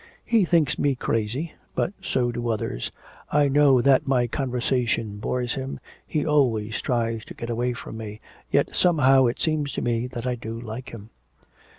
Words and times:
He 0.25 0.45
thinks 0.45 0.79
me 0.79 0.95
crazy, 0.95 1.53
but 1.75 1.93
so 2.01 2.31
do 2.31 2.47
others; 2.49 2.89
I 3.31 3.47
know 3.47 3.81
that 3.83 4.07
my 4.07 4.25
conversation 4.25 5.17
bores 5.17 5.53
him, 5.53 5.79
he 6.07 6.25
always 6.25 6.81
tries 6.81 7.23
to 7.25 7.35
get 7.35 7.51
away 7.51 7.73
from 7.73 7.97
me, 7.97 8.19
yet 8.49 8.73
somehow 8.75 9.27
it 9.27 9.39
seems 9.39 9.73
to 9.73 9.83
me 9.83 10.07
that 10.07 10.25
I 10.25 10.33
do 10.33 10.59
like 10.59 10.89
him.' 10.91 11.11